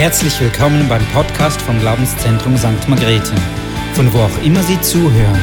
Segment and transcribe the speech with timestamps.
[0.00, 2.88] Herzlich willkommen beim Podcast vom Glaubenszentrum St.
[2.88, 3.34] Margrethe,
[3.92, 5.38] von wo auch immer Sie zuhören.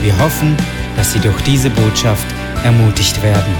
[0.00, 0.56] Wir hoffen,
[0.94, 2.24] dass Sie durch diese Botschaft
[2.62, 3.52] ermutigt werden.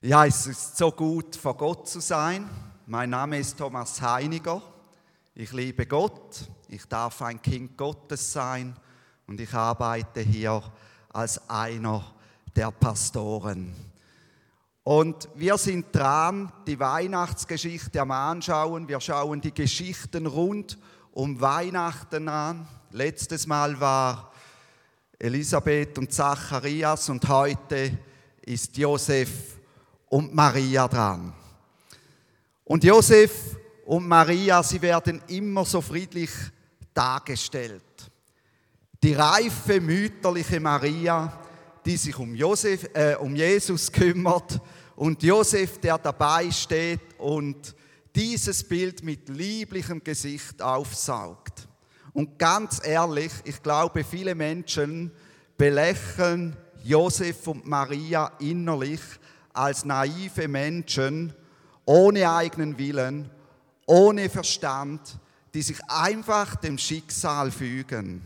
[0.00, 2.48] Ja, es ist so gut, vor Gott zu sein.
[2.86, 4.62] Mein Name ist Thomas Heiniger.
[5.34, 6.48] Ich liebe Gott.
[6.70, 8.74] Ich darf ein Kind Gottes sein
[9.26, 10.62] und ich arbeite hier
[11.12, 12.02] als einer
[12.56, 13.74] der Pastoren.
[14.86, 18.86] Und wir sind dran, die Weihnachtsgeschichte am Anschauen.
[18.86, 20.78] Wir schauen die Geschichten rund
[21.10, 22.68] um Weihnachten an.
[22.92, 24.30] Letztes Mal war
[25.18, 27.98] Elisabeth und Zacharias und heute
[28.42, 29.58] ist Josef
[30.08, 31.34] und Maria dran.
[32.62, 33.56] Und Josef
[33.86, 36.30] und Maria, sie werden immer so friedlich
[36.94, 37.82] dargestellt.
[39.02, 41.40] Die reife, mütterliche Maria,
[41.84, 44.60] die sich um, Josef, äh, um Jesus kümmert
[44.96, 47.74] und Josef, der dabei steht und
[48.14, 51.68] dieses Bild mit lieblichem Gesicht aufsaugt.
[52.14, 55.12] Und ganz ehrlich, ich glaube, viele Menschen
[55.58, 59.02] belächeln Josef und Maria innerlich
[59.52, 61.34] als naive Menschen
[61.84, 63.30] ohne eigenen Willen,
[63.86, 65.18] ohne Verstand,
[65.52, 68.22] die sich einfach dem Schicksal fügen.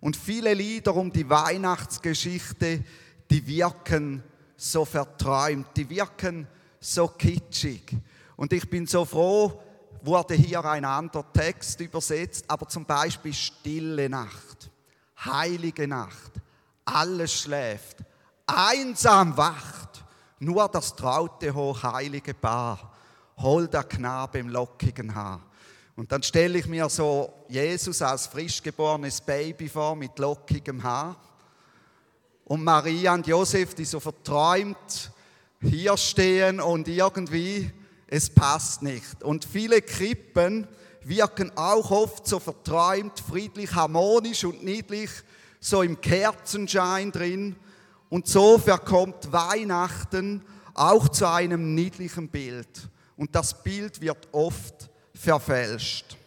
[0.00, 2.84] Und viele Lieder um die Weihnachtsgeschichte,
[3.30, 4.22] die wirken
[4.62, 6.46] so verträumt, die wirken
[6.78, 7.96] so kitschig.
[8.36, 9.60] Und ich bin so froh,
[10.02, 14.70] wurde hier ein anderer Text übersetzt, aber zum Beispiel Stille Nacht,
[15.24, 16.32] Heilige Nacht,
[16.84, 17.98] alles schläft,
[18.46, 20.04] einsam wacht,
[20.38, 22.92] nur das traute hochheilige Paar,
[23.38, 25.40] hol der Knabe im lockigen Haar.
[25.96, 31.16] Und dann stelle ich mir so Jesus als frisch geborenes Baby vor mit lockigem Haar.
[32.52, 35.10] Und Maria und Josef, die so verträumt
[35.62, 37.70] hier stehen und irgendwie,
[38.06, 39.22] es passt nicht.
[39.22, 40.68] Und viele Krippen
[41.02, 45.08] wirken auch oft so verträumt, friedlich, harmonisch und niedlich,
[45.60, 47.56] so im Kerzenschein drin.
[48.10, 52.68] Und so verkommt Weihnachten auch zu einem niedlichen Bild.
[53.16, 56.18] Und das Bild wird oft verfälscht.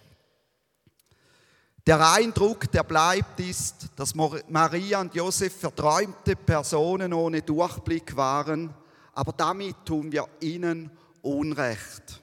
[1.88, 8.74] Der Eindruck, der bleibt, ist, dass Maria und Josef verträumte Personen ohne Durchblick waren,
[9.14, 10.90] aber damit tun wir ihnen
[11.22, 12.22] Unrecht.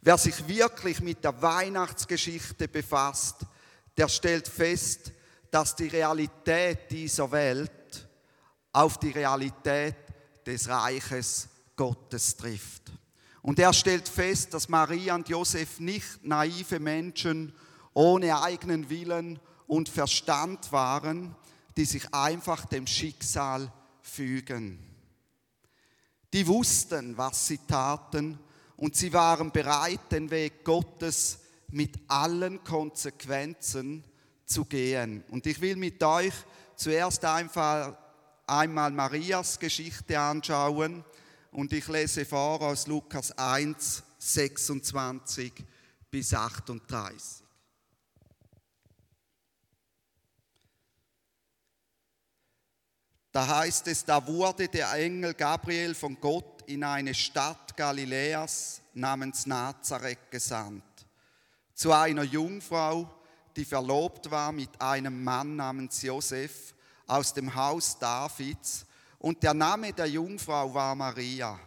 [0.00, 3.38] Wer sich wirklich mit der Weihnachtsgeschichte befasst,
[3.96, 5.12] der stellt fest,
[5.50, 8.08] dass die Realität dieser Welt
[8.72, 9.96] auf die Realität
[10.46, 12.92] des Reiches Gottes trifft.
[13.42, 17.52] Und er stellt fest, dass Maria und Josef nicht naive Menschen
[17.94, 21.34] ohne eigenen Willen und Verstand waren,
[21.76, 23.72] die sich einfach dem Schicksal
[24.02, 24.78] fügen.
[26.32, 28.38] Die wussten, was sie taten
[28.76, 31.38] und sie waren bereit, den Weg Gottes
[31.70, 34.04] mit allen Konsequenzen
[34.44, 35.24] zu gehen.
[35.30, 36.34] Und ich will mit euch
[36.76, 37.96] zuerst einfach
[38.46, 41.04] einmal Marias Geschichte anschauen
[41.50, 45.52] und ich lese vor aus Lukas 1, 26
[46.10, 47.47] bis 38.
[53.32, 59.46] Da heißt es, da wurde der Engel Gabriel von Gott in eine Stadt Galiläas namens
[59.46, 60.84] Nazareth gesandt,
[61.74, 63.08] zu einer Jungfrau,
[63.54, 66.74] die verlobt war mit einem Mann namens Josef
[67.06, 68.86] aus dem Haus Davids
[69.18, 71.58] und der Name der Jungfrau war Maria.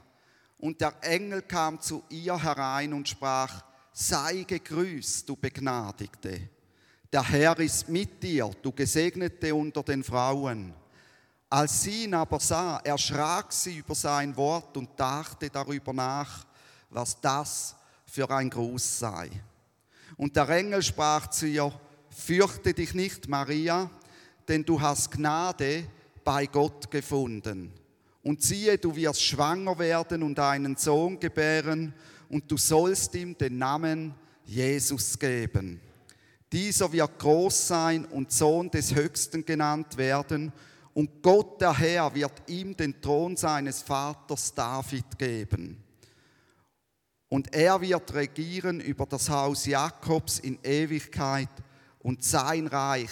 [0.57, 6.49] Und der Engel kam zu ihr herein und sprach, sei gegrüßt, du Begnadigte.
[7.11, 10.73] Der Herr ist mit dir, du Gesegnete unter den Frauen.
[11.53, 16.45] Als sie ihn aber sah, erschrak sie über sein Wort und dachte darüber nach,
[16.89, 17.75] was das
[18.05, 19.29] für ein Gruß sei.
[20.15, 21.69] Und der Engel sprach zu ihr,
[22.09, 23.89] fürchte dich nicht, Maria,
[24.47, 25.83] denn du hast Gnade
[26.23, 27.73] bei Gott gefunden.
[28.23, 31.93] Und siehe, du wirst schwanger werden und einen Sohn gebären,
[32.29, 34.13] und du sollst ihm den Namen
[34.45, 35.81] Jesus geben.
[36.49, 40.53] Dieser wird groß sein und Sohn des Höchsten genannt werden,
[40.93, 45.83] und Gott der Herr wird ihm den Thron seines Vaters David geben.
[47.29, 51.49] Und er wird regieren über das Haus Jakobs in Ewigkeit,
[52.03, 53.11] und sein Reich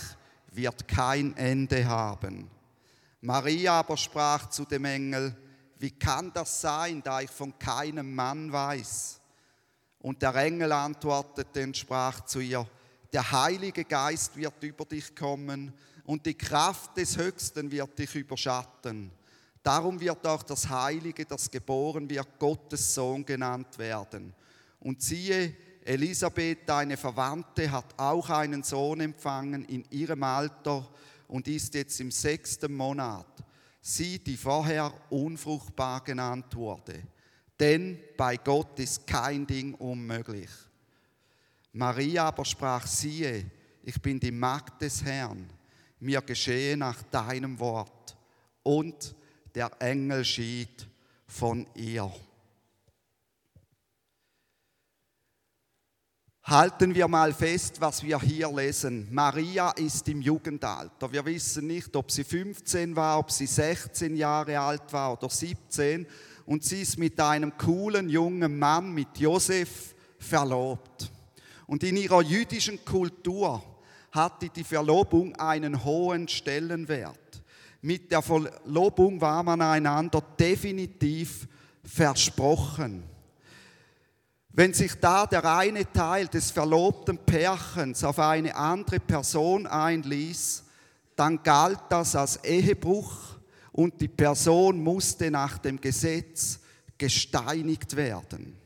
[0.52, 2.50] wird kein Ende haben.
[3.22, 5.36] Maria aber sprach zu dem Engel,
[5.78, 9.22] wie kann das sein, da ich von keinem Mann weiß?
[10.00, 12.68] Und der Engel antwortete und sprach zu ihr,
[13.12, 15.74] der Heilige Geist wird über dich kommen
[16.10, 19.12] und die Kraft des Höchsten wird dich überschatten.
[19.62, 24.34] Darum wird auch das Heilige, das geboren wird, Gottes Sohn genannt werden.
[24.80, 30.90] Und siehe, Elisabeth, deine Verwandte, hat auch einen Sohn empfangen in ihrem Alter
[31.28, 33.28] und ist jetzt im sechsten Monat.
[33.80, 37.04] Sie, die vorher unfruchtbar genannt wurde.
[37.60, 40.50] Denn bei Gott ist kein Ding unmöglich.
[41.72, 43.46] Maria aber sprach, siehe,
[43.84, 45.48] ich bin die Magd des Herrn,
[46.00, 48.18] mir geschehe nach deinem Wort.
[48.64, 49.16] Und
[49.56, 50.88] der Engel schied
[51.28, 52.12] von ihr.
[56.44, 59.08] Halten wir mal fest, was wir hier lesen.
[59.12, 61.12] Maria ist im Jugendalter.
[61.12, 66.08] Wir wissen nicht, ob sie 15 war, ob sie 16 Jahre alt war oder 17.
[66.48, 71.12] Und sie ist mit einem coolen jungen Mann, mit Josef, verlobt.
[71.68, 73.64] Und in ihrer jüdischen Kultur
[74.12, 77.42] hatte die Verlobung einen hohen Stellenwert.
[77.82, 81.48] Mit der Verlobung war man einander definitiv
[81.84, 83.04] versprochen.
[84.52, 90.64] Wenn sich da der eine Teil des verlobten Pärchens auf eine andere Person einließ,
[91.16, 93.14] dann galt das als Ehebruch
[93.72, 96.60] und die Person musste nach dem Gesetz
[96.98, 98.58] gesteinigt werden.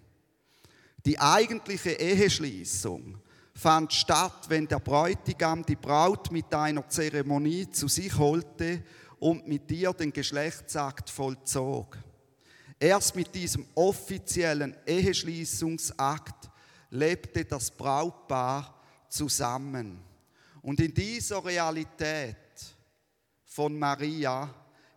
[1.06, 3.18] Die eigentliche Eheschließung
[3.54, 8.84] fand statt, wenn der Bräutigam die Braut mit einer Zeremonie zu sich holte
[9.20, 11.98] und mit ihr den Geschlechtsakt vollzog.
[12.80, 16.50] Erst mit diesem offiziellen Eheschließungsakt
[16.90, 20.04] lebte das Brautpaar zusammen.
[20.62, 22.38] Und in dieser Realität
[23.46, 24.54] von Maria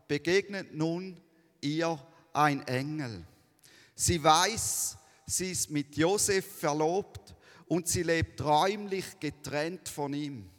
[0.09, 1.21] begegnet nun
[1.61, 1.99] ihr
[2.33, 3.25] ein Engel.
[3.95, 7.26] Sie weiß, sie ist mit Josef verlobt
[7.67, 10.51] und sie lebt räumlich getrennt von ihm.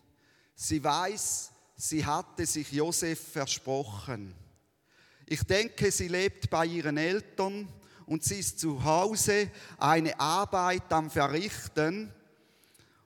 [0.55, 4.35] Sie weiß, sie hatte sich Josef versprochen.
[5.25, 7.67] Ich denke, sie lebt bei ihren Eltern
[8.05, 12.13] und sie ist zu Hause eine Arbeit am Verrichten.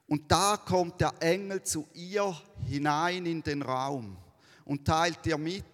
[0.07, 2.35] Und da kommt der Engel zu ihr
[2.67, 4.17] hinein in den Raum
[4.65, 5.65] und teilt ihr mit,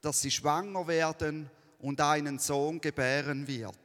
[0.00, 3.78] dass sie schwanger werden und einen Sohn gebären wird.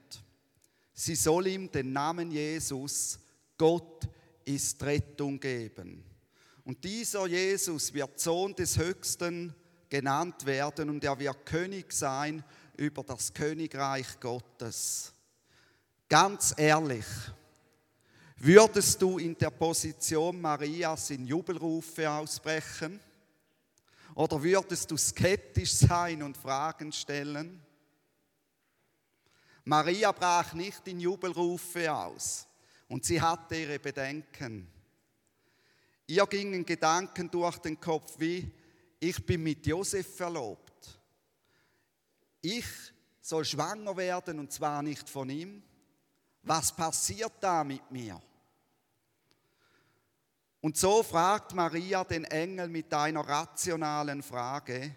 [0.94, 3.20] Sie soll ihm den Namen Jesus,
[3.60, 4.08] Gott
[4.46, 6.04] ist Rettung geben.
[6.64, 9.54] Und dieser Jesus wird Sohn des Höchsten
[9.90, 12.44] genannt werden und er wird König sein
[12.78, 15.14] über das Königreich Gottes.
[16.08, 17.06] Ganz ehrlich,
[18.38, 23.00] würdest du in der Position Marias in Jubelrufe ausbrechen?
[24.16, 27.62] Oder würdest du skeptisch sein und Fragen stellen?
[29.66, 32.49] Maria brach nicht in Jubelrufe aus
[32.90, 34.68] und sie hatte ihre Bedenken.
[36.08, 38.52] Ihr gingen Gedanken durch den Kopf wie,
[39.00, 41.00] ich bin mit Josef verlobt.
[42.42, 42.66] Ich
[43.22, 45.64] soll schwanger werden und zwar nicht von ihm.
[46.42, 48.20] Was passiert da mit mir?
[50.62, 54.96] Und so fragt Maria den Engel mit einer rationalen Frage,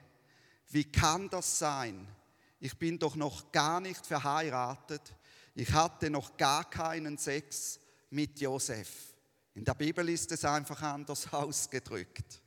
[0.71, 2.09] wie kann das sein?
[2.59, 5.15] Ich bin doch noch gar nicht verheiratet.
[5.55, 7.79] Ich hatte noch gar keinen Sex
[8.13, 9.15] mit Josef.
[9.55, 12.41] In der Bibel ist es einfach anders ausgedrückt.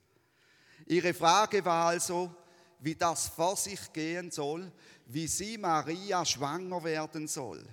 [0.88, 2.34] Ihre Frage war also,
[2.80, 4.72] wie das vor sich gehen soll,
[5.08, 7.64] wie sie Maria schwanger werden soll.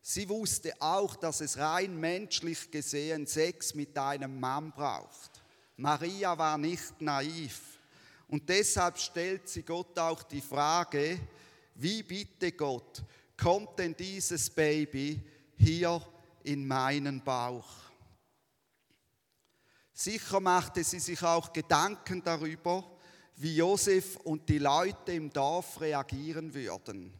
[0.00, 5.42] Sie wusste auch, dass es rein menschlich gesehen Sex mit einem Mann braucht.
[5.76, 7.78] Maria war nicht naiv.
[8.28, 11.20] Und deshalb stellt sie Gott auch die Frage,
[11.74, 13.02] wie bitte Gott,
[13.36, 15.20] kommt denn dieses Baby
[15.56, 16.02] hier
[16.44, 17.68] in meinen Bauch?
[19.92, 22.84] Sicher machte sie sich auch Gedanken darüber,
[23.36, 27.12] wie Josef und die Leute im Dorf reagieren würden.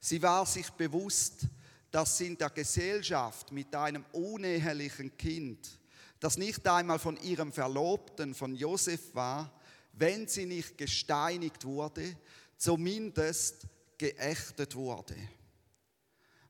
[0.00, 1.46] Sie war sich bewusst,
[1.90, 5.78] dass sie in der Gesellschaft mit einem unehelichen Kind,
[6.20, 9.52] das nicht einmal von ihrem Verlobten, von Josef war,
[9.92, 12.16] wenn sie nicht gesteinigt wurde,
[12.56, 13.66] zumindest
[13.98, 15.16] geächtet wurde.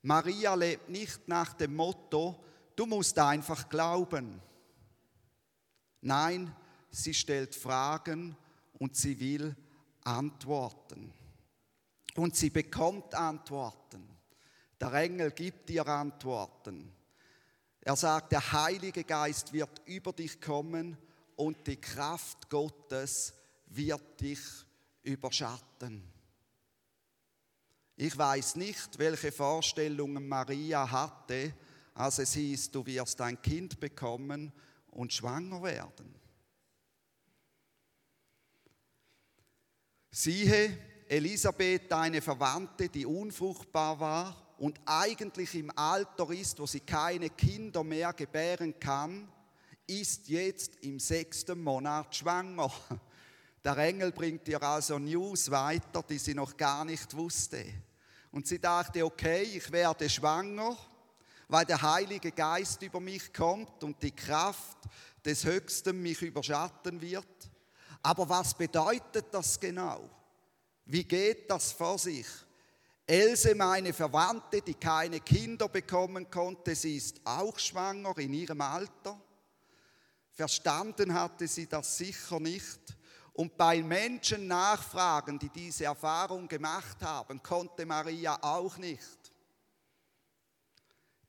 [0.06, 2.40] Maria lebt nicht nach dem Motto,
[2.76, 4.40] du musst einfach glauben.
[6.00, 6.54] Nein,
[6.92, 8.36] sie stellt Fragen
[8.78, 9.56] und sie will
[10.04, 11.12] Antworten.
[12.14, 14.08] Und sie bekommt Antworten.
[14.80, 16.94] Der Engel gibt ihr Antworten.
[17.80, 20.96] Er sagt, der Heilige Geist wird über dich kommen
[21.34, 23.34] und die Kraft Gottes
[23.66, 24.38] wird dich
[25.02, 26.15] überschatten.
[27.98, 31.54] Ich weiß nicht, welche Vorstellungen Maria hatte,
[31.94, 34.52] als es hieß, du wirst ein Kind bekommen
[34.88, 36.14] und schwanger werden.
[40.10, 40.76] Siehe,
[41.08, 47.82] Elisabeth eine Verwandte, die unfruchtbar war und eigentlich im Alter ist, wo sie keine Kinder
[47.82, 49.26] mehr gebären kann,
[49.86, 52.70] ist jetzt im sechsten Monat schwanger.
[53.66, 57.64] Der Engel bringt ihr also News weiter, die sie noch gar nicht wusste.
[58.30, 60.76] Und sie dachte, okay, ich werde schwanger,
[61.48, 64.78] weil der Heilige Geist über mich kommt und die Kraft
[65.24, 67.50] des Höchsten mich überschatten wird.
[68.04, 70.08] Aber was bedeutet das genau?
[70.84, 72.28] Wie geht das vor sich?
[73.04, 79.20] Else, meine Verwandte, die keine Kinder bekommen konnte, sie ist auch schwanger in ihrem Alter.
[80.30, 82.95] Verstanden hatte sie das sicher nicht.
[83.36, 89.30] Und bei Menschen nachfragen, die diese Erfahrung gemacht haben, konnte Maria auch nicht.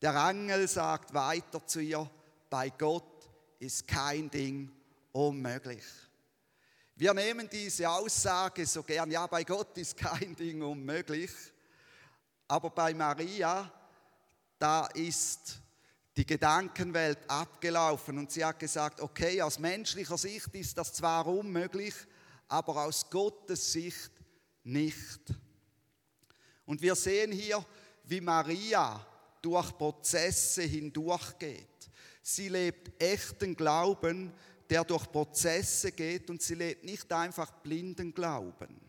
[0.01, 2.09] Der Engel sagt weiter zu ihr,
[2.49, 4.71] bei Gott ist kein Ding
[5.11, 5.83] unmöglich.
[6.95, 11.31] Wir nehmen diese Aussage so gern, ja, bei Gott ist kein Ding unmöglich.
[12.47, 13.69] Aber bei Maria,
[14.57, 15.59] da ist
[16.17, 21.93] die Gedankenwelt abgelaufen und sie hat gesagt, okay, aus menschlicher Sicht ist das zwar unmöglich,
[22.47, 24.11] aber aus Gottes Sicht
[24.63, 25.21] nicht.
[26.65, 27.63] Und wir sehen hier,
[28.05, 29.05] wie Maria
[29.43, 31.89] durch Prozesse hindurchgeht.
[32.23, 34.33] Sie lebt echten Glauben,
[34.71, 38.81] der durch Prozesse geht und sie lebt nicht einfach blinden Glauben.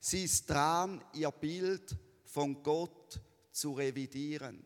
[0.00, 3.20] Sie ist dran, ihr Bild von Gott
[3.52, 4.64] zu revidieren.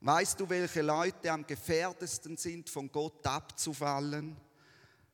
[0.00, 4.36] Weißt du, welche Leute am gefährdesten sind, von Gott abzufallen?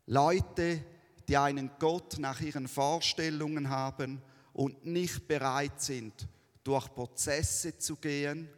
[0.06, 0.84] Leute,
[1.28, 4.20] die einen Gott nach ihren Vorstellungen haben
[4.52, 6.28] und nicht bereit sind,
[6.64, 8.48] durch Prozesse zu gehen,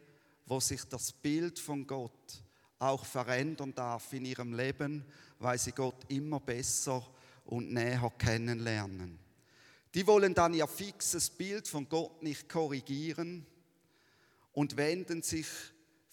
[0.45, 2.43] wo sich das Bild von Gott
[2.79, 5.05] auch verändern darf in ihrem Leben,
[5.39, 7.05] weil sie Gott immer besser
[7.45, 9.19] und näher kennenlernen.
[9.93, 13.45] Die wollen dann ihr fixes Bild von Gott nicht korrigieren
[14.51, 15.47] und wenden sich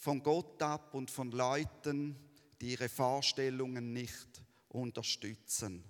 [0.02, 2.16] von Gott ab und von Leuten,
[2.60, 5.84] die ihre Vorstellungen nicht unterstützen.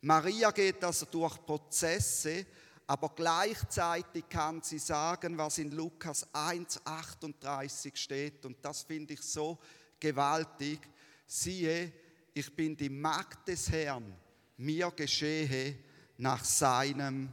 [0.00, 2.46] Maria geht also durch Prozesse,
[2.86, 9.58] aber gleichzeitig kann sie sagen, was in Lukas 1,38 steht, und das finde ich so
[10.00, 10.80] gewaltig.
[11.26, 11.92] Siehe,
[12.32, 14.16] ich bin die Magd des Herrn,
[14.56, 15.76] mir geschehe
[16.16, 17.28] nach seinem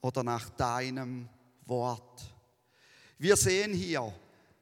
[0.00, 1.28] oder nach deinem
[1.66, 2.22] Wort.
[3.18, 4.14] Wir sehen hier,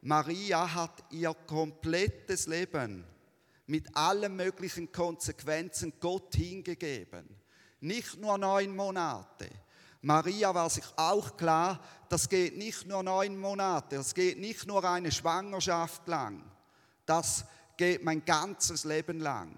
[0.03, 3.05] Maria hat ihr komplettes Leben
[3.67, 7.25] mit allen möglichen Konsequenzen Gott hingegeben.
[7.81, 9.49] Nicht nur neun Monate.
[10.01, 14.85] Maria war sich auch klar, das geht nicht nur neun Monate, das geht nicht nur
[14.85, 16.43] eine Schwangerschaft lang.
[17.07, 17.45] Das
[17.77, 19.55] geht mein ganzes Leben lang.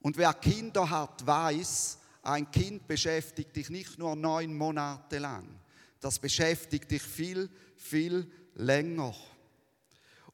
[0.00, 5.48] Und wer Kinder hat, weiß, ein Kind beschäftigt dich nicht nur neun Monate lang,
[5.98, 9.14] das beschäftigt dich viel, viel länger.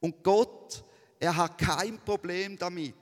[0.02, 0.84] Und Gott,
[1.20, 2.96] er hat kein Problem damit,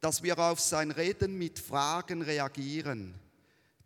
[0.00, 3.14] dass wir auf sein Reden mit Fragen reagieren.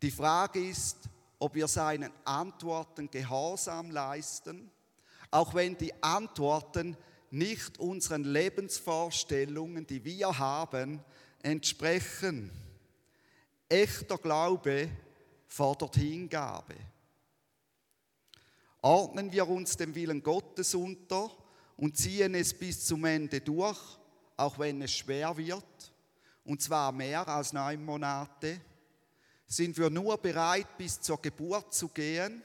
[0.01, 0.97] Die Frage ist,
[1.41, 4.71] ob wir seinen Antworten Gehorsam leisten,
[5.33, 6.97] auch wenn die Antworten
[7.33, 11.01] nicht unseren Lebensvorstellungen, die wir haben,
[11.43, 12.53] entsprechen.
[13.69, 14.89] Echter Glaube
[15.49, 16.77] fordert Hingabe.
[18.83, 21.29] Ordnen wir uns dem Willen Gottes unter
[21.77, 23.79] und ziehen es bis zum Ende durch,
[24.37, 25.93] auch wenn es schwer wird,
[26.45, 28.61] und zwar mehr als neun Monate,
[29.47, 32.43] sind wir nur bereit, bis zur Geburt zu gehen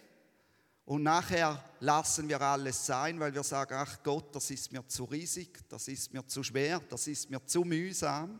[0.85, 5.05] und nachher lassen wir alles sein, weil wir sagen, ach Gott, das ist mir zu
[5.05, 8.39] riesig, das ist mir zu schwer, das ist mir zu mühsam.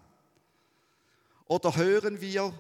[1.45, 2.53] Oder hören wir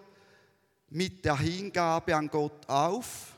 [0.89, 3.37] mit der Hingabe an Gott auf?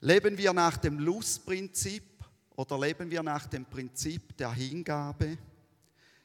[0.00, 2.11] Leben wir nach dem Lustprinzip
[2.56, 5.38] oder leben wir nach dem Prinzip der Hingabe?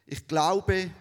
[0.05, 0.91] Ich glaube,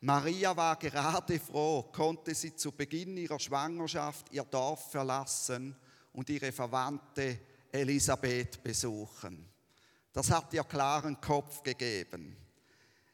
[0.00, 5.74] Maria war gerade froh, konnte sie zu Beginn ihrer Schwangerschaft ihr Dorf verlassen
[6.12, 7.38] und ihre Verwandte
[7.72, 9.48] Elisabeth besuchen.
[10.12, 12.36] Das hat ihr klaren Kopf gegeben.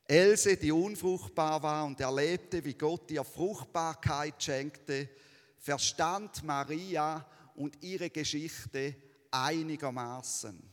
[0.06, 5.08] Else, die unfruchtbar war und erlebte, wie Gott ihr Fruchtbarkeit schenkte,
[5.58, 8.96] verstand Maria und ihre Geschichte
[9.30, 10.71] einigermaßen.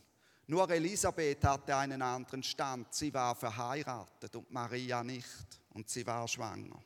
[0.50, 2.92] Nur Elisabeth hatte einen anderen Stand.
[2.92, 5.46] Sie war verheiratet und Maria nicht.
[5.74, 6.82] Und sie war schwanger.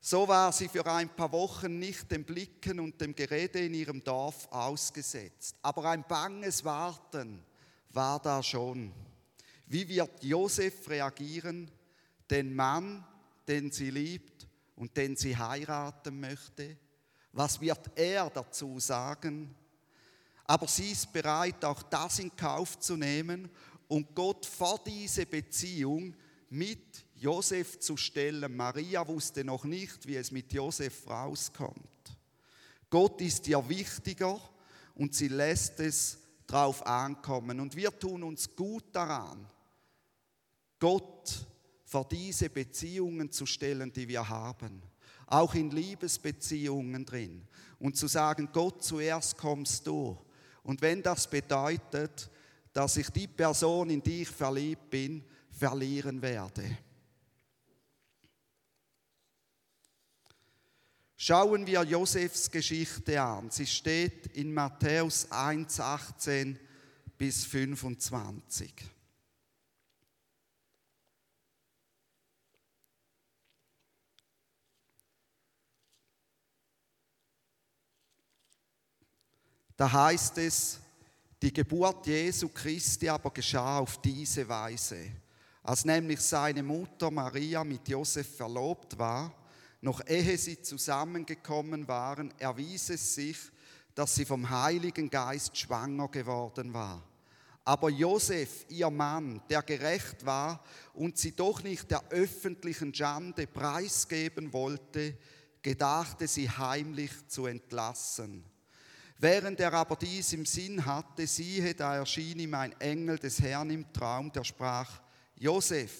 [0.00, 4.02] So war sie für ein paar Wochen nicht dem Blicken und dem Gerede in ihrem
[4.02, 5.54] Dorf ausgesetzt.
[5.60, 7.44] Aber ein banges Warten
[7.90, 8.90] war da schon.
[9.66, 11.70] Wie wird Josef reagieren,
[12.30, 13.06] den Mann,
[13.46, 16.78] den sie liebt und den sie heiraten möchte?
[17.32, 19.54] Was wird er dazu sagen?
[20.50, 23.48] Aber sie ist bereit, auch das in Kauf zu nehmen
[23.86, 26.12] und Gott vor diese Beziehung
[26.48, 28.56] mit Josef zu stellen.
[28.56, 32.16] Maria wusste noch nicht, wie es mit Josef rauskommt.
[32.90, 34.40] Gott ist ihr wichtiger
[34.96, 37.60] und sie lässt es drauf ankommen.
[37.60, 39.48] Und wir tun uns gut daran,
[40.80, 41.46] Gott
[41.84, 44.82] vor diese Beziehungen zu stellen, die wir haben.
[45.28, 47.46] Auch in Liebesbeziehungen drin.
[47.78, 50.18] Und zu sagen, Gott, zuerst kommst du.
[50.62, 52.30] Und wenn das bedeutet,
[52.72, 56.78] dass ich die Person, in die ich verliebt bin, verlieren werde.
[61.16, 63.50] Schauen wir Josefs Geschichte an.
[63.50, 66.58] Sie steht in Matthäus 1, 18
[67.18, 68.72] bis 25.
[79.80, 80.78] Da heißt es,
[81.40, 85.10] die Geburt Jesu Christi aber geschah auf diese Weise.
[85.62, 89.32] Als nämlich seine Mutter Maria mit Josef verlobt war,
[89.80, 93.38] noch ehe sie zusammengekommen waren, erwies es sich,
[93.94, 97.02] dass sie vom Heiligen Geist schwanger geworden war.
[97.64, 104.52] Aber Josef, ihr Mann, der gerecht war und sie doch nicht der öffentlichen Schande preisgeben
[104.52, 105.16] wollte,
[105.62, 108.44] gedachte sie heimlich zu entlassen.
[109.22, 113.68] Während er aber dies im Sinn hatte, siehe, da erschien ihm ein Engel des Herrn
[113.68, 115.02] im Traum, der sprach,
[115.36, 115.92] Josef,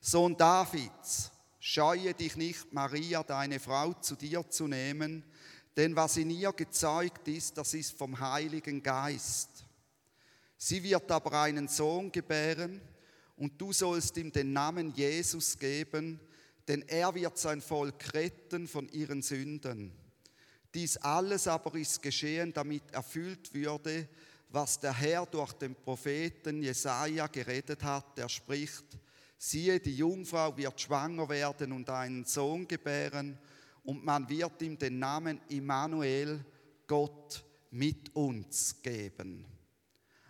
[0.00, 5.24] Sohn Davids, scheue dich nicht, Maria, deine Frau, zu dir zu nehmen,
[5.76, 9.50] denn was in ihr gezeugt ist, das ist vom Heiligen Geist.
[10.56, 12.80] Sie wird aber einen Sohn gebären
[13.36, 16.18] und du sollst ihm den Namen Jesus geben,
[16.66, 19.92] denn er wird sein Volk retten von ihren Sünden.
[20.74, 24.08] Dies alles aber ist geschehen, damit erfüllt würde,
[24.50, 28.84] was der Herr durch den Propheten Jesaja geredet hat, der spricht:
[29.36, 33.38] Siehe, die Jungfrau wird schwanger werden und einen Sohn gebären,
[33.84, 36.44] und man wird ihm den Namen Immanuel,
[36.86, 39.46] Gott mit uns geben.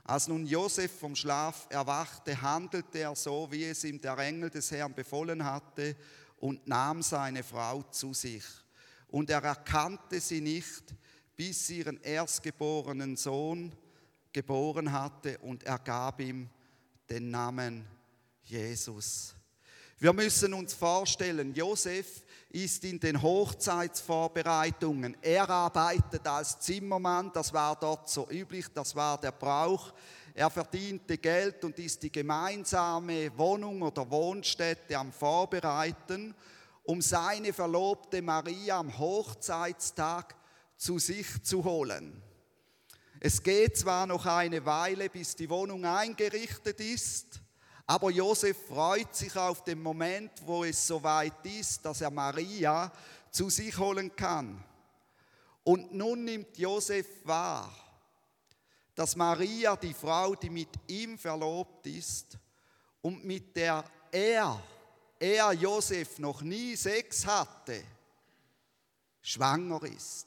[0.04, 4.70] Als nun Josef vom Schlaf erwachte, handelte er so, wie es ihm der Engel des
[4.70, 5.96] Herrn befohlen hatte,
[6.38, 8.44] und nahm seine Frau zu sich.
[9.08, 10.94] Und er erkannte sie nicht,
[11.36, 13.72] bis sie ihren erstgeborenen Sohn
[14.32, 16.48] geboren hatte, und er gab ihm
[17.08, 17.86] den Namen
[18.42, 19.34] Jesus.
[20.00, 25.16] Wir müssen uns vorstellen, Josef ist in den Hochzeitsvorbereitungen.
[25.20, 29.92] Er arbeitet als Zimmermann, das war dort so üblich, das war der Brauch.
[30.34, 36.32] Er verdiente Geld und ist die gemeinsame Wohnung oder Wohnstätte am Vorbereiten,
[36.88, 40.34] um seine Verlobte Maria am Hochzeitstag
[40.78, 42.22] zu sich zu holen.
[43.20, 47.42] Es geht zwar noch eine Weile, bis die Wohnung eingerichtet ist,
[47.86, 52.90] aber Josef freut sich auf den Moment, wo es soweit ist, dass er Maria
[53.30, 54.64] zu sich holen kann.
[55.64, 57.70] Und nun nimmt Josef wahr,
[58.94, 62.38] dass Maria, die Frau, die mit ihm verlobt ist
[63.02, 64.62] und mit der er,
[65.18, 67.82] er Josef noch nie Sex hatte,
[69.22, 70.26] schwanger ist.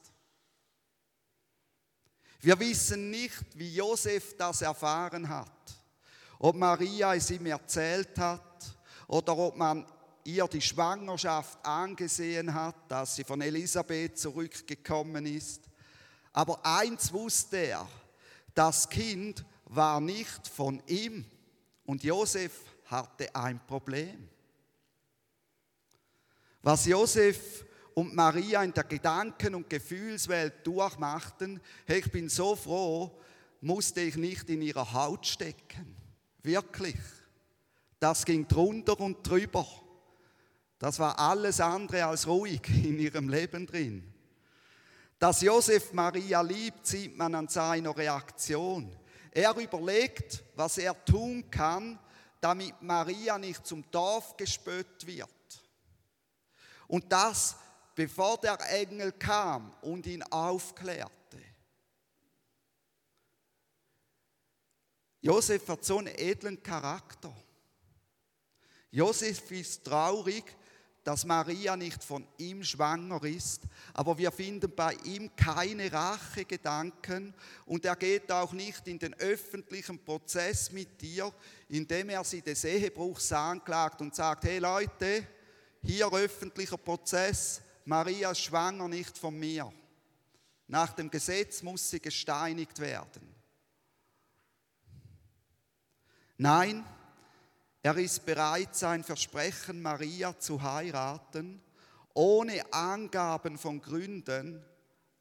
[2.39, 5.51] Wir wissen nicht, wie Josef das erfahren hat.
[6.39, 8.75] Ob Maria es ihm erzählt hat
[9.07, 9.85] oder ob man
[10.23, 15.61] ihr die Schwangerschaft angesehen hat, dass sie von Elisabeth zurückgekommen ist.
[16.33, 17.87] Aber eins wusste er,
[18.53, 21.25] das Kind war nicht von ihm
[21.85, 22.51] und Josef
[22.85, 24.29] hatte ein Problem.
[26.61, 33.19] Was Josef und Maria in der Gedanken- und Gefühlswelt durchmachten, hey, ich bin so froh,
[33.61, 35.95] musste ich nicht in ihrer Haut stecken.
[36.43, 36.97] Wirklich.
[37.99, 39.65] Das ging drunter und drüber.
[40.79, 44.11] Das war alles andere als ruhig in ihrem Leben drin.
[45.19, 48.91] Dass Josef Maria liebt, sieht man an seiner Reaktion.
[49.29, 51.99] Er überlegt, was er tun kann,
[52.39, 55.29] damit Maria nicht zum Dorf gespött wird.
[56.91, 57.55] Und das,
[57.95, 61.09] bevor der Engel kam und ihn aufklärte.
[65.21, 67.33] Josef hat so einen edlen Charakter.
[68.89, 70.43] Josef ist traurig,
[71.05, 73.61] dass Maria nicht von ihm schwanger ist,
[73.93, 77.33] aber wir finden bei ihm keine Rachegedanken
[77.65, 81.33] und er geht auch nicht in den öffentlichen Prozess mit dir,
[81.69, 85.25] indem er sie des Ehebruchs anklagt und sagt, hey Leute,
[85.83, 89.71] hier öffentlicher Prozess, Maria ist schwanger nicht von mir.
[90.67, 93.35] Nach dem Gesetz muss sie gesteinigt werden.
[96.37, 96.85] Nein,
[97.83, 101.61] er ist bereit, sein Versprechen, Maria zu heiraten,
[102.13, 104.63] ohne Angaben von Gründen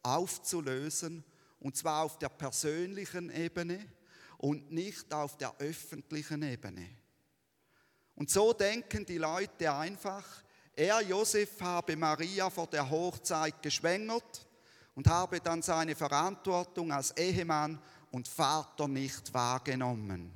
[0.02, 1.24] aufzulösen,
[1.58, 3.86] und zwar auf der persönlichen Ebene
[4.38, 6.88] und nicht auf der öffentlichen Ebene.
[8.14, 10.24] Und so denken die Leute einfach,
[10.74, 14.46] er, Josef, habe Maria vor der Hochzeit geschwängert
[14.94, 17.80] und habe dann seine Verantwortung als Ehemann
[18.10, 20.32] und Vater nicht wahrgenommen.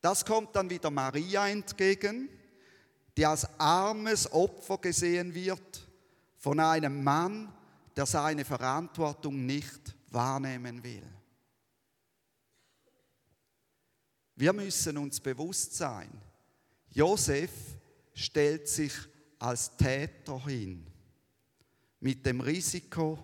[0.00, 2.28] Das kommt dann wieder Maria entgegen,
[3.16, 5.86] die als armes Opfer gesehen wird
[6.36, 7.52] von einem Mann,
[7.96, 11.06] der seine Verantwortung nicht wahrnehmen will.
[14.36, 16.10] Wir müssen uns bewusst sein,
[16.92, 17.50] Josef
[18.14, 18.92] stellt sich
[19.38, 20.86] als Täter hin,
[22.00, 23.18] mit dem Risiko,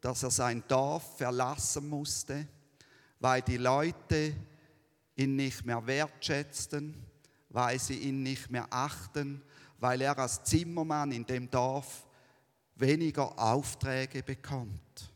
[0.00, 2.46] dass er sein Dorf verlassen musste,
[3.20, 4.34] weil die Leute
[5.16, 6.94] ihn nicht mehr wertschätzten,
[7.48, 9.42] weil sie ihn nicht mehr achten,
[9.78, 12.06] weil er als Zimmermann in dem Dorf
[12.74, 15.12] weniger Aufträge bekommt.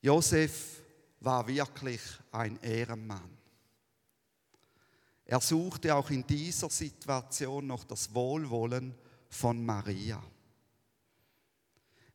[0.00, 0.82] Josef
[1.20, 2.00] war wirklich
[2.32, 3.41] ein Ehrenmann.
[5.32, 8.94] Er suchte auch in dieser Situation noch das Wohlwollen
[9.30, 10.22] von Maria.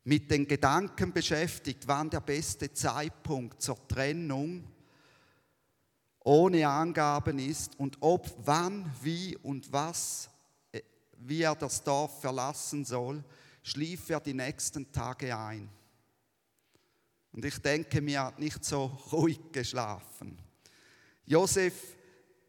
[0.04, 4.68] Mit den Gedanken beschäftigt, wann der beste Zeitpunkt zur Trennung
[6.26, 10.30] ohne Angaben ist und ob, wann, wie und was,
[10.72, 10.82] äh,
[11.18, 13.24] wie er das Dorf verlassen soll,
[13.64, 15.68] schlief er die nächsten Tage ein.
[17.32, 20.38] Und ich denke, mir hat nicht so ruhig geschlafen.
[21.26, 21.97] Josef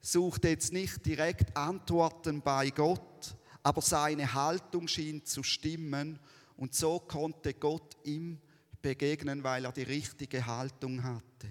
[0.00, 6.18] suchte jetzt nicht direkt Antworten bei Gott, aber seine Haltung schien zu stimmen
[6.56, 8.40] und so konnte Gott ihm
[8.80, 11.48] begegnen, weil er die richtige Haltung hatte.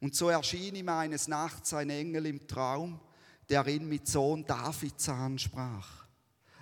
[0.00, 3.00] Und so erschien ihm eines Nachts ein Engel im Traum,
[3.48, 6.06] der ihn mit Sohn Davids ansprach.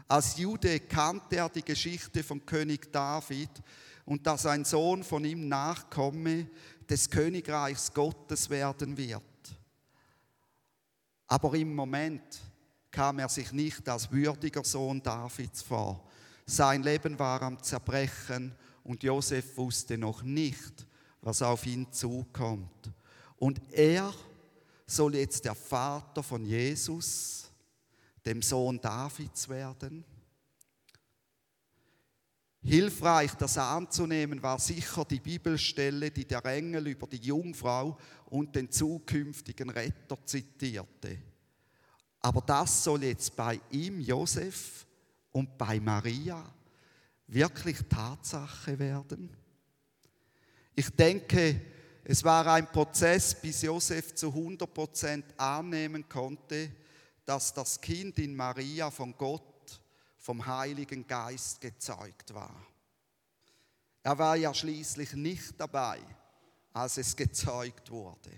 [0.08, 3.50] Als Jude kannte er die Geschichte von König David
[4.04, 6.50] und dass ein Sohn von ihm nachkomme
[6.88, 9.22] des Königreichs Gottes werden wird.
[11.30, 12.40] Aber im Moment
[12.90, 16.04] kam er sich nicht als würdiger Sohn Davids vor.
[16.44, 20.88] Sein Leben war am Zerbrechen und Josef wusste noch nicht,
[21.22, 22.90] was auf ihn zukommt.
[23.36, 24.12] Und er
[24.84, 27.48] soll jetzt der Vater von Jesus,
[28.26, 30.04] dem Sohn Davids werden.
[32.62, 37.96] Hilfreich, das anzunehmen, war sicher die Bibelstelle, die der Engel über die Jungfrau
[38.26, 41.18] und den zukünftigen Retter zitierte.
[42.20, 44.86] Aber das soll jetzt bei ihm, Josef,
[45.32, 46.44] und bei Maria
[47.26, 49.34] wirklich Tatsache werden?
[50.74, 51.60] Ich denke,
[52.04, 56.70] es war ein Prozess, bis Josef zu 100% annehmen konnte,
[57.24, 59.49] dass das Kind in Maria von Gott
[60.20, 62.54] vom Heiligen Geist gezeugt war.
[64.02, 65.98] Er war ja schließlich nicht dabei,
[66.72, 68.30] als es gezeugt wurde.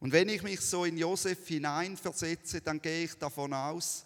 [0.00, 4.04] Und wenn ich mich so in Josef hineinversetze, dann gehe ich davon aus,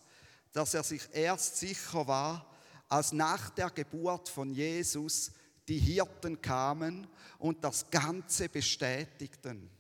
[0.53, 2.47] dass er sich erst sicher war,
[2.89, 5.33] als nach der Geburt von Jesus
[5.67, 7.07] die Hirten kamen
[7.39, 9.71] und das Ganze bestätigten.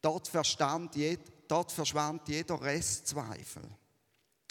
[0.00, 0.96] Dort, verstand,
[1.48, 3.62] dort verschwand jeder Restzweifel.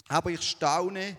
[0.08, 1.16] Aber ich staune,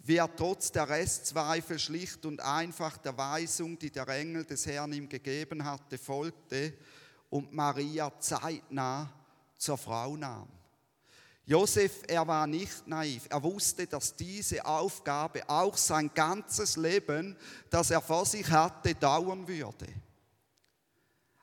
[0.00, 4.92] wie er trotz der Restzweifel schlicht und einfach der Weisung, die der Engel des Herrn
[4.92, 6.74] ihm gegeben hatte, folgte
[7.30, 9.10] und Maria zeitnah
[9.56, 10.48] zur Frau nahm.
[11.44, 13.26] Josef, er war nicht naiv.
[13.28, 17.36] Er wusste, dass diese Aufgabe auch sein ganzes Leben,
[17.68, 19.86] das er vor sich hatte, dauern würde.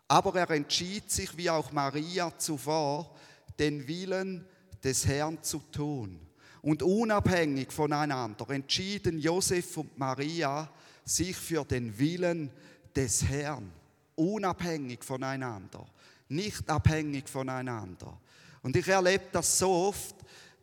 [0.08, 3.16] Aber er entschied sich, wie auch Maria zuvor,
[3.60, 4.48] den Willen
[4.84, 6.29] des Herrn zu tun.
[6.62, 10.70] Und unabhängig voneinander entschieden Josef und Maria
[11.06, 12.52] sich für den Willen
[12.96, 13.72] des Herrn.
[14.16, 15.86] Unabhängig voneinander,
[16.28, 18.20] nicht abhängig voneinander.
[18.62, 20.16] Und ich erlebe das so oft,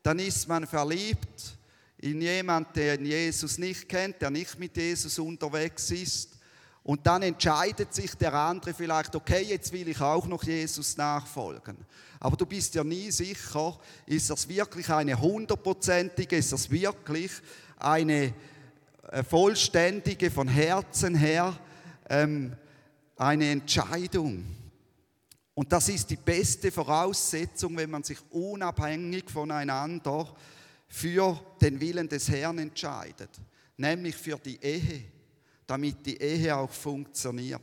[0.03, 1.57] dann ist man verliebt
[1.99, 6.36] in jemanden, der Jesus nicht kennt, der nicht mit Jesus unterwegs ist.
[6.87, 11.77] Und dann entscheidet sich der andere vielleicht, okay, jetzt will ich auch noch Jesus nachfolgen.
[12.21, 17.33] Aber du bist ja nie sicher, ist das wirklich eine hundertprozentige, ist das wirklich
[17.77, 18.33] eine
[19.11, 21.59] äh, vollständige, von Herzen her
[22.09, 22.55] ähm,
[23.17, 24.47] eine Entscheidung.
[25.55, 30.33] Und das ist die beste Voraussetzung, wenn man sich unabhängig voneinander
[30.87, 33.31] für den Willen des Herrn entscheidet,
[33.77, 35.16] nämlich für die Ehe,
[35.67, 37.61] damit die Ehe auch funktioniert.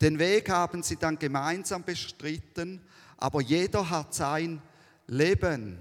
[0.00, 2.80] Den Weg haben sie dann gemeinsam bestritten,
[3.16, 4.60] aber jeder hat sein
[5.06, 5.78] Leben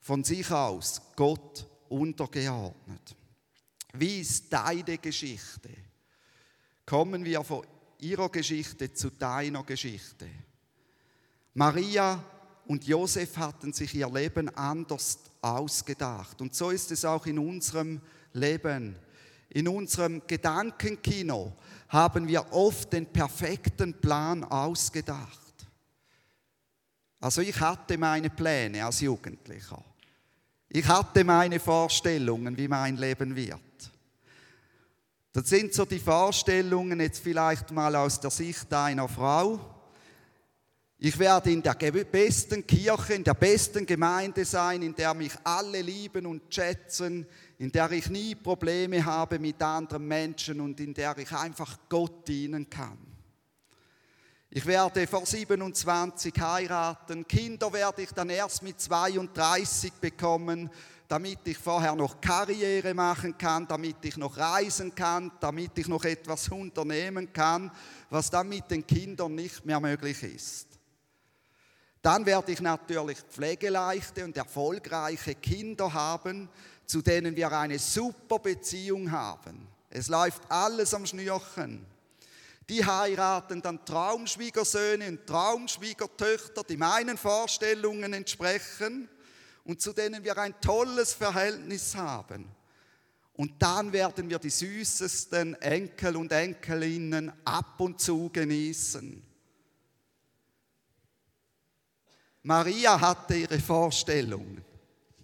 [0.00, 3.16] von sich aus Gott untergeordnet.
[3.94, 5.70] Wie ist deine Geschichte?
[6.86, 7.66] Kommen wir von
[7.98, 10.28] ihrer Geschichte zu deiner Geschichte.
[11.54, 12.22] Maria
[12.66, 16.40] und Josef hatten sich ihr Leben anders ausgedacht.
[16.40, 18.00] Und so ist es auch in unserem
[18.32, 18.96] Leben.
[19.54, 21.52] In unserem Gedankenkino
[21.88, 25.38] haben wir oft den perfekten Plan ausgedacht.
[27.20, 29.82] Also ich hatte meine Pläne als Jugendlicher.
[30.68, 33.60] Ich hatte meine Vorstellungen, wie mein Leben wird.
[35.32, 39.71] Das sind so die Vorstellungen jetzt vielleicht mal aus der Sicht einer Frau.
[41.04, 45.82] Ich werde in der besten Kirche, in der besten Gemeinde sein, in der mich alle
[45.82, 47.26] lieben und schätzen,
[47.58, 52.28] in der ich nie Probleme habe mit anderen Menschen und in der ich einfach Gott
[52.28, 52.98] dienen kann.
[54.48, 60.70] Ich werde vor 27 heiraten, Kinder werde ich dann erst mit 32 bekommen
[61.08, 66.04] damit ich vorher noch Karriere machen kann, damit ich noch reisen kann, damit ich noch
[66.04, 67.70] etwas unternehmen kann,
[68.08, 70.71] was dann mit den Kindern nicht mehr möglich ist.
[72.02, 76.48] Dann werde ich natürlich pflegeleichte und erfolgreiche Kinder haben,
[76.84, 79.68] zu denen wir eine super Beziehung haben.
[79.88, 81.86] Es läuft alles am Schnürchen.
[82.68, 89.08] Die heiraten dann Traumschwiegersöhne und Traumschwiegertöchter, die meinen Vorstellungen entsprechen
[89.64, 92.48] und zu denen wir ein tolles Verhältnis haben.
[93.34, 99.31] Und dann werden wir die süßesten Enkel und Enkelinnen ab und zu genießen.
[102.42, 104.64] Maria hatte ihre Vorstellungen.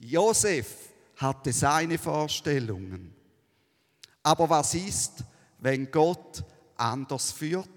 [0.01, 3.15] Josef hatte seine Vorstellungen.
[4.23, 5.25] Aber was ist,
[5.59, 6.45] wenn Gott
[6.77, 7.69] anders führt?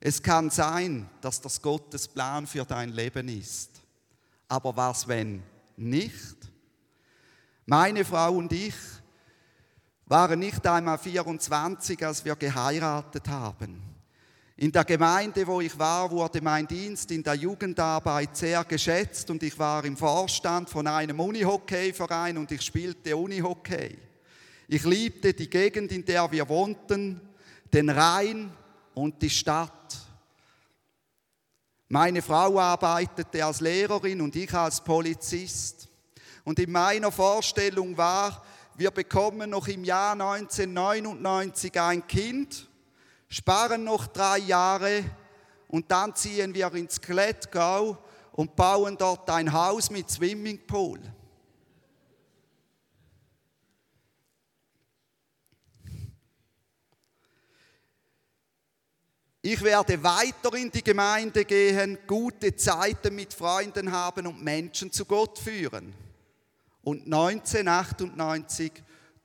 [0.00, 3.70] Es kann sein, dass das Gottes Plan für dein Leben ist.
[4.48, 5.42] Aber was, wenn
[5.76, 6.36] nicht.
[7.66, 8.74] Meine Frau und ich
[10.06, 13.91] waren nicht einmal 24, als wir geheiratet haben.
[14.56, 19.42] In der Gemeinde, wo ich war, wurde mein Dienst in der Jugendarbeit sehr geschätzt und
[19.42, 23.96] ich war im Vorstand von einem Unihockeyverein und ich spielte Unihockey.
[24.68, 27.20] Ich liebte die Gegend, in der wir wohnten,
[27.72, 28.52] den Rhein
[28.94, 29.96] und die Stadt.
[31.88, 35.88] Meine Frau arbeitete als Lehrerin und ich als Polizist.
[36.44, 38.44] Und in meiner Vorstellung war,
[38.76, 42.68] wir bekommen noch im Jahr 1999 ein Kind,
[43.32, 45.04] sparen noch drei Jahre
[45.68, 47.96] und dann ziehen wir ins Klettgau
[48.32, 51.00] und bauen dort ein Haus mit Swimmingpool.
[59.40, 65.06] Ich werde weiter in die Gemeinde gehen, gute Zeiten mit Freunden haben und Menschen zu
[65.06, 65.94] Gott führen.
[66.82, 68.72] Und 1998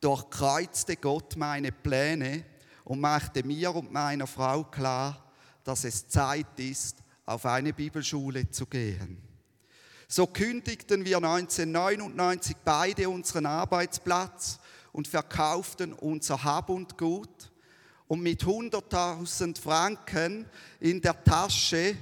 [0.00, 2.44] durchkreuzte Gott meine Pläne
[2.88, 5.22] und machte mir und meiner Frau klar,
[5.62, 6.96] dass es Zeit ist,
[7.26, 9.22] auf eine Bibelschule zu gehen.
[10.08, 14.58] So kündigten wir 1999 beide unseren Arbeitsplatz
[14.92, 17.52] und verkauften unser Hab und Gut
[18.06, 20.46] und mit 100.000 Franken
[20.80, 21.94] in der Tasche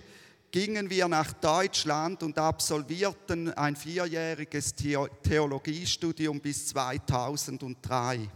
[0.52, 8.30] gingen wir nach Deutschland und absolvierten ein vierjähriges Theologiestudium bis 2003.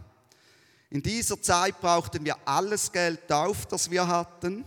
[0.91, 4.65] In dieser Zeit brauchten wir alles Geld auf, das wir hatten.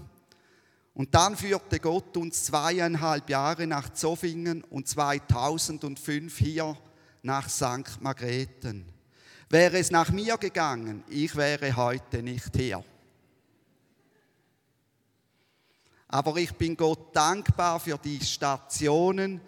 [0.95, 6.79] Und dann führte Gott uns zweieinhalb Jahre nach Zofingen und 2005 hier
[7.23, 8.01] nach St.
[8.01, 8.87] Margrethen.
[9.51, 12.83] Wäre es nach mir gegangen, ich wäre heute nicht hier.
[16.09, 19.43] Aber ich bin Gott dankbar für die Stationen,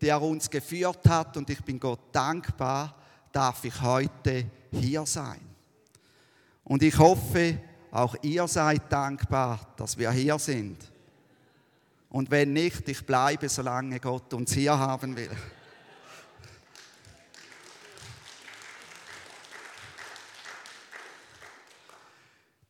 [0.00, 2.94] die er uns geführt hat und ich bin Gott dankbar,
[3.32, 5.47] darf ich heute hier sein.
[6.68, 7.58] Und ich hoffe,
[7.90, 10.76] auch ihr seid dankbar, dass wir hier sind.
[12.10, 15.30] Und wenn nicht, ich bleibe, solange Gott uns hier haben will.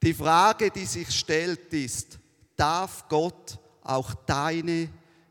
[0.00, 2.20] Die Frage, die sich stellt, ist,
[2.56, 4.88] darf Gott auch deine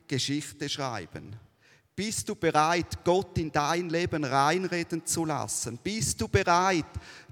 [0.08, 1.38] Geschichte schreiben.
[1.96, 5.80] Bist du bereit, Gott in dein Leben reinreden zu lassen?
[5.82, 6.86] Bist du bereit,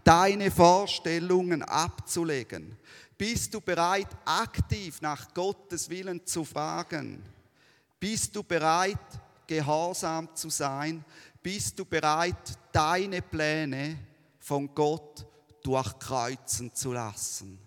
[0.06, 2.78] deine Vorstellungen abzulegen?
[3.18, 7.24] Bist du bereit, aktiv nach Gottes Willen zu fragen?
[8.00, 9.00] Bist du bereit,
[9.48, 11.04] gehorsam zu sein?
[11.42, 13.98] Bist du bereit, deine Pläne
[14.40, 15.26] von Gott
[15.64, 17.60] durchkreuzen zu lassen?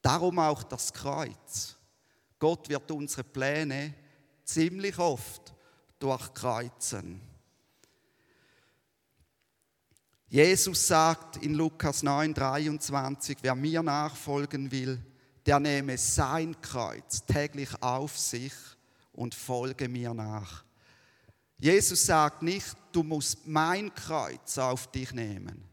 [0.00, 1.76] Darum auch das Kreuz.
[2.38, 3.94] Gott wird unsere Pläne
[4.44, 5.52] ziemlich oft
[5.98, 7.20] durchkreuzen.
[10.28, 15.00] Jesus sagt in Lukas 9, 23, wer mir nachfolgen will,
[15.46, 18.52] der nehme sein Kreuz täglich auf sich
[19.12, 20.64] und folge mir nach.
[21.58, 25.64] Jesus sagt nicht, du musst mein Kreuz auf dich nehmen.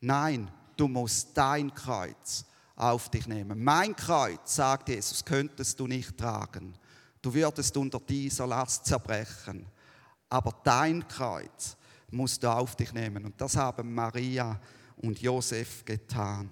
[0.00, 2.44] Nein, du musst dein Kreuz
[2.76, 3.64] auf dich nehmen.
[3.64, 6.74] Mein Kreuz, sagt Jesus, könntest du nicht tragen.
[7.22, 9.66] Du würdest unter dieser Last zerbrechen.
[10.28, 11.76] Aber dein Kreuz
[12.10, 13.24] musst du auf dich nehmen.
[13.24, 14.60] Und das haben Maria
[14.98, 16.50] und Josef getan.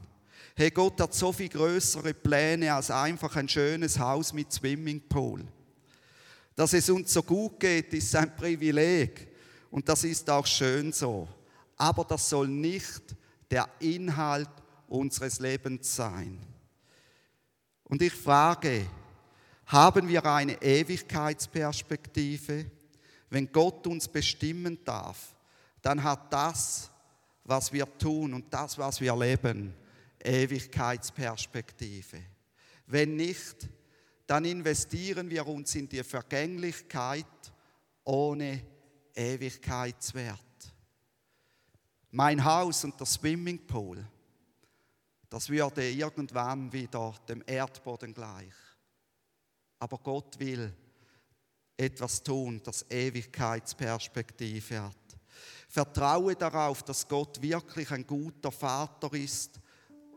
[0.57, 5.45] Hey, Gott hat so viel größere Pläne als einfach ein schönes Haus mit Swimmingpool.
[6.55, 9.29] Dass es uns so gut geht, ist ein Privileg.
[9.71, 11.29] Und das ist auch schön so.
[11.77, 13.17] Aber das soll nicht
[13.51, 14.49] der Inhalt
[14.89, 16.39] unseres Lebens sein.
[17.85, 18.87] Und ich frage,
[19.67, 22.67] haben wir eine Ewigkeitsperspektive?
[23.31, 25.35] Wenn Gott uns bestimmen darf,
[25.85, 26.91] dann hat das,
[27.45, 29.75] was wir tun und das, was wir leben,
[30.19, 32.23] Ewigkeitsperspektive.
[32.87, 33.69] Wenn nicht,
[34.27, 37.27] dann investieren wir uns in die Vergänglichkeit
[38.03, 38.63] ohne
[39.15, 40.41] Ewigkeitswert.
[42.13, 44.03] Mein Haus und der Swimmingpool,
[45.29, 48.55] das würde irgendwann wieder dem Erdboden gleich.
[49.81, 50.73] Aber Gott will
[51.77, 55.04] etwas tun, das Ewigkeitsperspektive hat.
[55.75, 59.59] Vertraue darauf, dass Gott wirklich ein guter Vater ist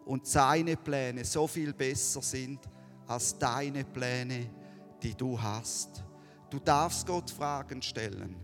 [0.05, 2.59] und seine Pläne so viel besser sind
[3.07, 4.51] als deine Pläne,
[5.01, 6.03] die du hast.
[6.51, 8.35] Du darfst Gott Fragen stellen.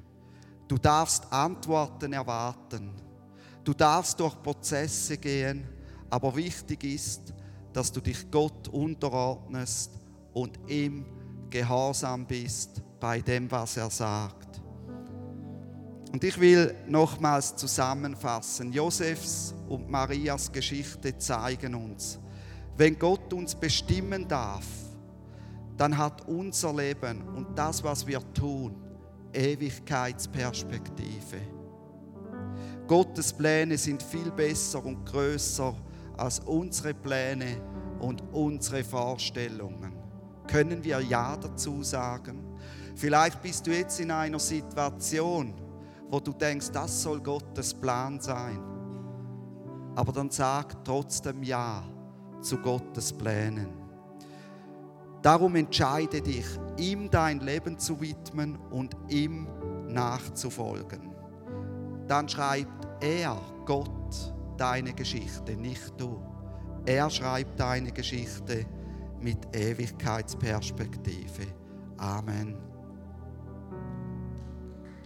[0.68, 2.96] Du darfst Antworten erwarten.
[3.64, 5.70] Du darfst durch Prozesse gehen,
[6.10, 7.32] aber wichtig ist,
[7.74, 10.00] dass du dich Gott unterordnest
[10.34, 11.06] und ihm
[11.52, 14.43] gehorsam bist bei dem, was er sagt.
[16.14, 18.72] Und ich will nochmals zusammenfassen.
[18.72, 22.20] Josefs und Marias Geschichte zeigen uns,
[22.78, 24.66] wenn Gott uns bestimmen darf,
[25.76, 28.76] dann hat unser Leben und das, was wir tun,
[29.34, 31.38] Ewigkeitsperspektive.
[32.88, 35.76] Gottes Pläne sind viel besser und größer
[36.16, 37.60] als unsere Pläne
[38.00, 39.94] und unsere Vorstellungen.
[40.46, 42.44] Können wir Ja dazu sagen?
[42.96, 45.56] Vielleicht bist du jetzt in einer Situation,
[46.14, 48.60] wo du denkst, das soll Gottes Plan sein.
[49.96, 51.84] Aber dann sag trotzdem Ja
[52.40, 53.70] zu Gottes Plänen.
[55.24, 56.46] Darum entscheide dich,
[56.78, 59.48] ihm dein Leben zu widmen und ihm
[59.88, 61.16] nachzufolgen.
[62.08, 66.22] Dann schreibt er, Gott, deine Geschichte, nicht du.
[66.86, 68.68] Er schreibt deine Geschichte
[69.20, 71.48] mit Ewigkeitsperspektive.
[71.98, 72.73] Amen.